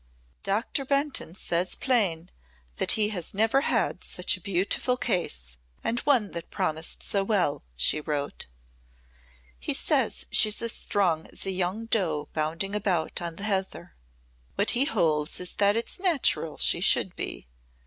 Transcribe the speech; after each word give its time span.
"Doctor 0.41 0.83
Benton 0.83 1.35
says 1.35 1.75
plain 1.75 2.31
that 2.77 2.93
he 2.93 3.09
has 3.09 3.35
never 3.35 3.61
had 3.61 4.03
such 4.03 4.35
a 4.35 4.41
beautiful 4.41 4.97
case 4.97 5.57
and 5.83 5.99
one 5.99 6.31
that 6.31 6.49
promised 6.49 7.03
so 7.03 7.23
well," 7.23 7.61
she 7.75 8.01
wrote. 8.01 8.47
"He 9.59 9.75
says 9.75 10.25
she's 10.31 10.59
as 10.59 10.71
strong 10.73 11.27
as 11.31 11.45
a 11.45 11.51
young 11.51 11.85
doe 11.85 12.29
bounding 12.33 12.73
about 12.75 13.21
on 13.21 13.35
the 13.35 13.43
heather. 13.43 13.95
What 14.55 14.71
he 14.71 14.85
holds 14.85 15.39
is 15.39 15.53
that 15.57 15.75
it's 15.77 15.99
natural 15.99 16.57
she 16.57 16.81
should 16.81 17.15
be. 17.15 17.47